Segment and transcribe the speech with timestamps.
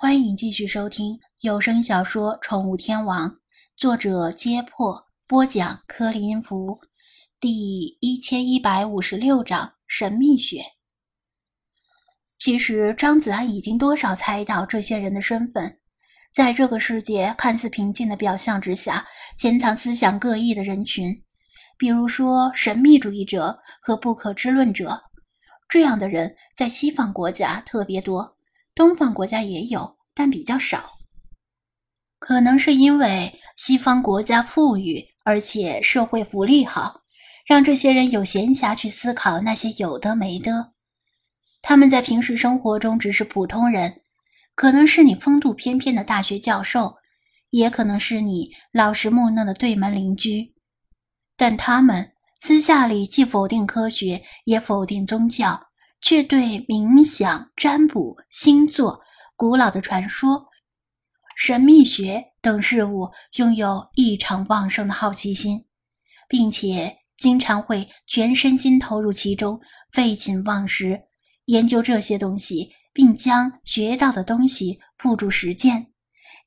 [0.00, 3.28] 欢迎继续收听有声小说《宠物天王》，
[3.76, 6.80] 作者：揭破，播讲：柯林福，
[7.40, 10.62] 第一千一百五十六章神秘学。
[12.38, 15.80] 其实张子安已经多少猜到这些人的身份，
[16.32, 19.04] 在这个世界看似平静的表象之下，
[19.36, 21.12] 潜藏思想各异的人群，
[21.76, 25.02] 比如说神秘主义者和不可知论者，
[25.68, 28.37] 这样的人在西方国家特别多。
[28.78, 30.92] 东方国家也有，但比较少。
[32.20, 37.00] 可能是因为西方国家富裕，而且社会福利好，
[37.44, 40.74] 让这些人有闲暇去思考那些有的没的。
[41.60, 44.02] 他们在平时生活中只是普通人，
[44.54, 46.98] 可能是你风度翩翩的大学教授，
[47.50, 50.54] 也可能是你老实木讷的对门邻居。
[51.36, 55.67] 但他们私下里既否定科学，也否定宗教。
[56.00, 59.00] 却对冥想、占卜、星座、
[59.36, 60.46] 古老的传说、
[61.36, 65.64] 神秘学等事物拥有异常旺盛的好奇心，
[66.28, 69.60] 并且经常会全身心投入其中，
[69.92, 71.00] 废寝忘食
[71.46, 75.88] 研究这些东西，并将学到的东西付诸实践。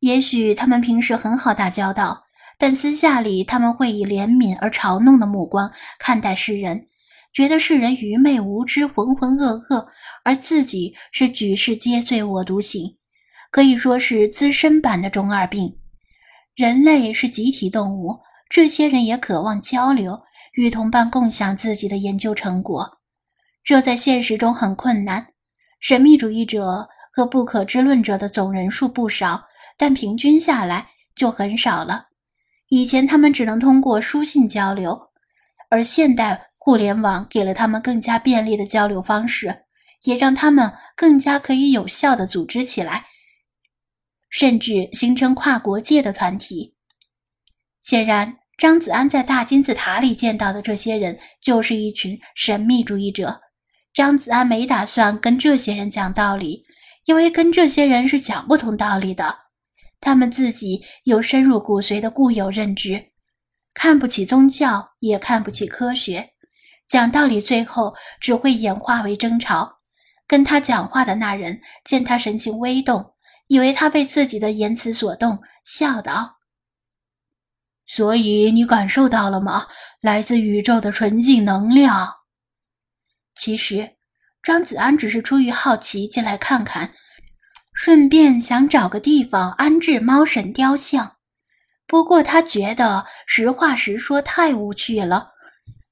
[0.00, 2.24] 也许他们平时很好打交道，
[2.56, 6.88] 但私下里他们会以怜悯而嘲弄的目光看待世人。
[7.32, 9.86] 觉得世人愚昧无知、浑浑噩噩，
[10.24, 12.96] 而自己是举世皆醉我独醒，
[13.52, 15.78] 可以说是资深版的中二病。
[16.56, 20.20] 人类是集体动物，这些人也渴望交流，
[20.54, 22.98] 与同伴共享自己的研究成果，
[23.62, 25.24] 这在现实中很困难。
[25.78, 29.40] 神秘主义者和不可知论者的总人数不少，
[29.78, 32.06] 但平均下来就很少了。
[32.68, 35.00] 以前他们只能通过书信交流，
[35.70, 36.49] 而现代。
[36.70, 39.64] 互联网给了他们更加便利的交流方式，
[40.04, 43.06] 也让他们更加可以有效的组织起来，
[44.30, 46.76] 甚至形成跨国界的团体。
[47.82, 53.40] 显然，张子安在大金字塔里见到的这些人就是一群神秘主义者。
[53.92, 56.62] 张子安没打算跟这些人讲道理，
[57.06, 59.36] 因为跟这些人是讲不通道理的。
[60.00, 63.10] 他们自己有深入骨髓的固有认知，
[63.74, 66.29] 看不起宗教，也看不起科学。
[66.90, 69.78] 讲道理，最后只会演化为争吵。
[70.26, 73.14] 跟他讲话的那人见他神情微动，
[73.46, 76.38] 以为他被自己的言辞所动，笑道
[77.86, 79.68] ：“所以你感受到了吗？
[80.00, 82.12] 来自宇宙的纯净能量。”
[83.36, 83.96] 其实，
[84.42, 86.92] 张子安只是出于好奇进来看看，
[87.72, 91.18] 顺便想找个地方安置猫神雕像。
[91.86, 95.28] 不过他觉得实话实说太无趣了。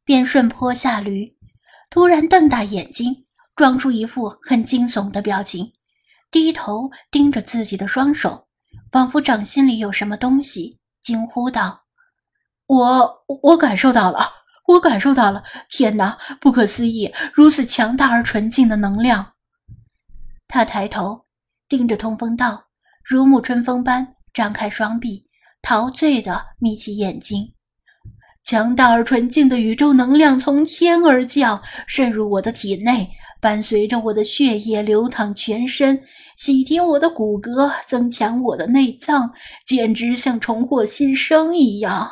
[0.09, 1.37] 便顺坡下驴，
[1.91, 3.15] 突然瞪大眼睛，
[3.55, 5.71] 装出一副很惊悚的表情，
[6.31, 8.49] 低头盯着自己的双手，
[8.91, 11.83] 仿佛掌心里有什么东西，惊呼道
[12.65, 14.21] ：“我我感受到了，
[14.69, 15.45] 我感受到了！
[15.69, 17.13] 天哪，不可思议！
[17.35, 19.35] 如此强大而纯净的能量！”
[20.49, 21.27] 他抬头
[21.69, 22.65] 盯着通风道，
[23.05, 25.29] 如沐春风般张开双臂，
[25.61, 27.53] 陶醉的眯起眼睛。
[28.49, 33.07] 强大而纯净的宇宙能量从天而降，渗入我的体内，
[33.43, 36.03] 伴随着我的血液流淌全身，
[36.39, 39.31] 洗涤我的骨骼，增强我的内脏，
[39.67, 42.09] 简直像重获新生一样。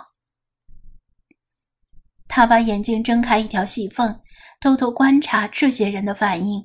[2.28, 4.20] 他把眼睛睁开一条细缝，
[4.60, 6.62] 偷偷观察这些人的反应。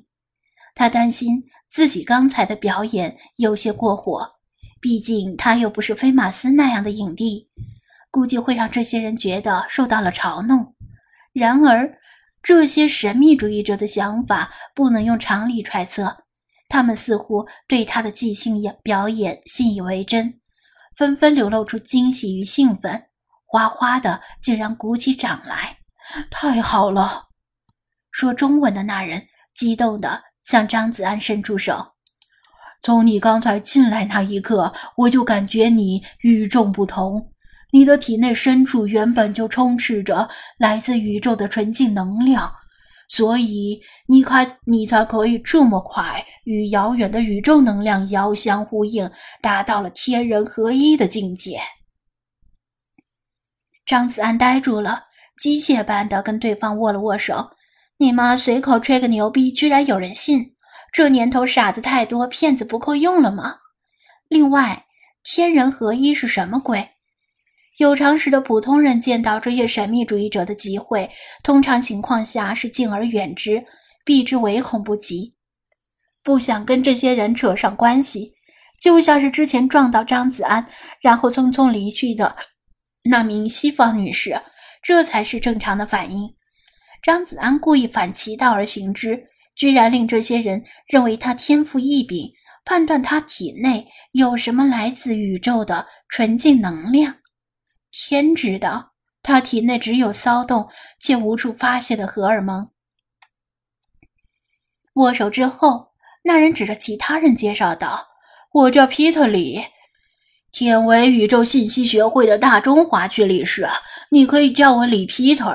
[0.74, 4.28] 他担心自己刚才的表演有些过火，
[4.82, 7.48] 毕竟他又不是菲马斯那样的影帝。
[8.12, 10.74] 估计会让这些人觉得受到了嘲弄。
[11.32, 11.98] 然而，
[12.42, 16.24] 这些神秘主义者的想法不能用常理揣测，
[16.68, 20.40] 他们似乎对他的即兴演表演信以为真，
[20.94, 23.02] 纷纷流露出惊喜与兴奋，
[23.46, 25.78] 哗哗的竟然鼓起掌来。
[26.30, 27.28] 太好了！
[28.10, 31.92] 说中文的那人激动地向张子安伸出手。
[32.82, 37.31] 从你刚才进来那一刻，我就感觉你与众不同。
[37.72, 40.28] 你的体内深处原本就充斥着
[40.58, 42.52] 来自宇宙的纯净能量，
[43.08, 49.10] 所以你才你才可以这么快与遥远的宇宙能量遥相呼应，
[49.40, 51.58] 达到了天人合一的境界。
[53.86, 55.04] 张子安呆住了，
[55.40, 57.50] 机械般的跟对方握了握手。
[57.96, 60.54] 你妈随口吹个牛逼，居然有人信？
[60.92, 63.56] 这年头傻子太多，骗子不够用了吗？
[64.28, 64.84] 另外，
[65.22, 66.90] 天人合一是什么鬼？
[67.78, 71.08] 有常识的普通人见到这些神秘主义者的集会，
[71.42, 73.64] 通常情况下是敬而远之，
[74.04, 75.32] 避之唯恐不及，
[76.22, 78.32] 不想跟这些人扯上关系。
[78.80, 80.66] 就像是之前撞到张子安，
[81.00, 82.36] 然后匆匆离去的
[83.04, 84.38] 那名西方女士，
[84.82, 86.28] 这才是正常的反应。
[87.02, 89.18] 张子安故意反其道而行之，
[89.56, 92.28] 居然令这些人认为他天赋异禀，
[92.64, 97.14] 判断他体内有什么来自宇宙的纯净能量。
[97.92, 98.92] 天知道，
[99.22, 100.68] 他体内只有骚动
[100.98, 102.70] 且无处发泄的荷尔蒙。
[104.94, 105.92] 握手之后，
[106.24, 108.08] 那人指着其他人介绍道。
[108.52, 109.62] 我叫皮特里，
[110.50, 113.68] 天为宇宙信息学会的大中华区理事，
[114.10, 115.54] 你可以叫我李皮特。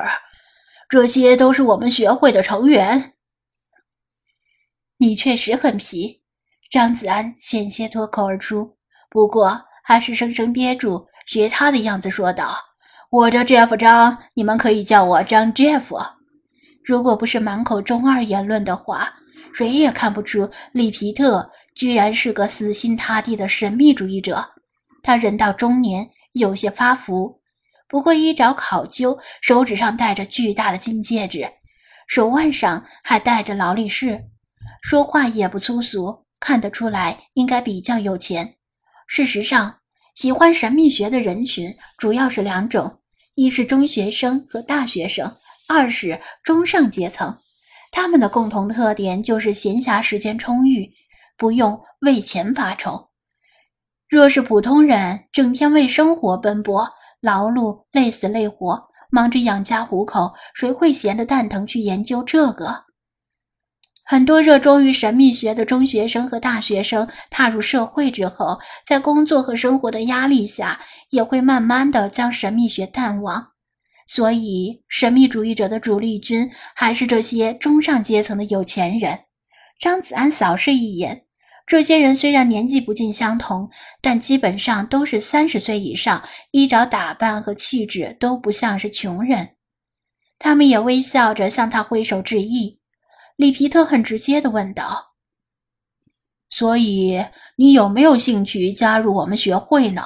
[0.90, 3.14] 这些都是我们学会的成员。
[4.98, 6.22] 你确实很皮，
[6.72, 8.78] 张子安险些脱口而出，
[9.10, 12.58] 不过还是生生憋住，学他的样子说道
[13.12, 15.84] ：“我叫 Jeff 张，你们可以叫我张 Jeff。”
[16.84, 19.14] 如果不是满口中二言论的话。
[19.54, 24.48] 谁也看不出里皮特居然是个死心塌地的神秘主义者。
[25.02, 27.42] 他人到中年，有些发福，
[27.88, 31.50] 不过衣着考究，手指上戴着巨大的金戒指，
[32.08, 34.26] 手腕上还戴着劳力士，
[34.84, 38.58] 说话也不粗俗，看得出来应该比较有钱。
[39.08, 39.78] 事实上，
[40.18, 42.92] 喜欢神秘学的人群主要是两种：
[43.36, 45.32] 一是中学生和大学生，
[45.70, 47.38] 二是中上阶层。
[47.92, 50.92] 他们的共同特点就是闲暇时间充裕，
[51.38, 53.10] 不用为钱发愁。
[54.10, 56.90] 若是普通人，整天为生活奔波，
[57.22, 62.87] 劳碌累死累活，忙着养家糊口，谁会闲得蛋疼去研究这个？
[64.10, 73.46] 很多热衷于神秘学的中学生和大学生，踏入社会之后，在工作和生活的压力下，也会慢慢的将神秘学淡忘。
[74.08, 79.20] 所以，神秘主义者的主力军还是这些中上阶层的有钱人。
[79.78, 81.24] 张子安扫视一眼，
[81.66, 83.70] 这些人虽然年纪不尽相同，
[84.02, 89.50] 但基本上都是三十岁以上，衣着打扮和气质都不像是穷人。
[90.40, 92.77] 他们也微笑着向他挥手致意。
[93.38, 95.14] 里皮特很直接的问道
[96.50, 97.24] ：“所以，
[97.56, 100.02] 你有没有兴趣加入我们学会呢？”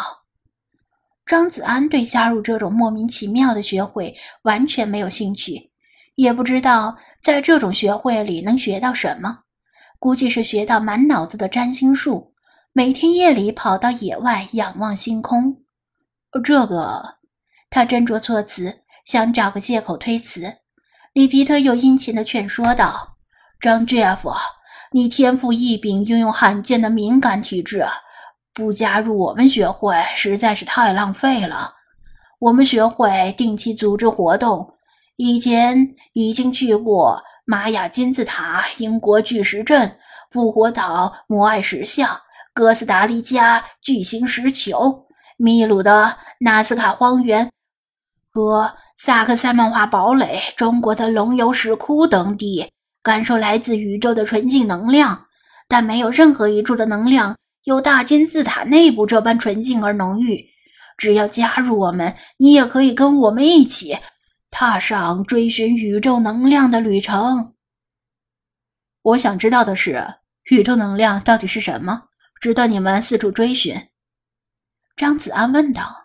[1.26, 5.72] 张子安对加入这种莫名其妙的学会完全没有兴趣，
[6.16, 9.40] 也不知道在这种学会里能学到什么，
[9.98, 12.34] 估计是学到满脑子的占星术，
[12.74, 15.64] 每天夜里跑到野外仰望星空。
[16.44, 17.02] 这个，
[17.70, 20.58] 他斟酌措辞，想找个借口推辞。
[21.14, 23.18] 里皮特又殷勤地劝说道
[23.62, 24.20] ：“张 Jeff，
[24.92, 27.86] 你天赋异禀，拥有罕见的敏感体质。”
[28.54, 31.72] 不加入我们学会实在是太浪费了。
[32.38, 34.68] 我们学会定期组织活动，
[35.16, 39.98] 以前已经去过玛雅金字塔、英国巨石阵、
[40.32, 42.10] 复活岛摩艾石像、
[42.54, 45.06] 哥斯达黎加巨型石球、
[45.38, 47.50] 秘鲁的纳斯卡荒原
[48.34, 52.70] 和萨克塞曼化堡垒、中国的龙游石窟等地，
[53.04, 55.28] 感受来自宇宙的纯净能量，
[55.68, 57.36] 但没有任何一处的能量。
[57.64, 60.44] 有大金字塔内部这般纯净而浓郁，
[60.98, 63.98] 只要加入我们，你也可以跟我们一起
[64.50, 67.54] 踏上追寻宇宙能量的旅程。
[69.04, 70.04] 我想知道的是，
[70.46, 72.02] 宇宙能量到底是什么，
[72.40, 73.80] 值得你们四处追寻？
[74.96, 76.01] 张子安问道。